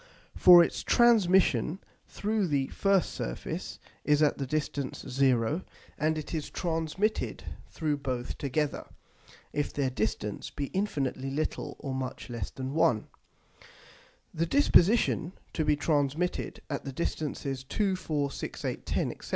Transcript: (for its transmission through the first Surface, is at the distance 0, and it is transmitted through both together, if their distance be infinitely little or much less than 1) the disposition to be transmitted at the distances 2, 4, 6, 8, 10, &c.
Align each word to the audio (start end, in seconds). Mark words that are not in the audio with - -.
(for 0.35 0.63
its 0.63 0.81
transmission 0.81 1.77
through 2.07 2.47
the 2.47 2.65
first 2.69 3.11
Surface, 3.11 3.77
is 4.03 4.23
at 4.23 4.39
the 4.39 4.47
distance 4.47 5.05
0, 5.07 5.61
and 5.95 6.17
it 6.17 6.33
is 6.33 6.49
transmitted 6.49 7.43
through 7.69 7.97
both 7.97 8.35
together, 8.39 8.87
if 9.53 9.71
their 9.71 9.91
distance 9.91 10.49
be 10.49 10.71
infinitely 10.73 11.29
little 11.29 11.75
or 11.77 11.93
much 11.93 12.31
less 12.31 12.49
than 12.49 12.73
1) 12.73 13.09
the 14.33 14.47
disposition 14.47 15.33
to 15.53 15.63
be 15.63 15.75
transmitted 15.75 16.61
at 16.67 16.83
the 16.83 16.91
distances 16.91 17.63
2, 17.63 17.95
4, 17.95 18.31
6, 18.31 18.65
8, 18.65 18.85
10, 18.87 19.13
&c. 19.21 19.29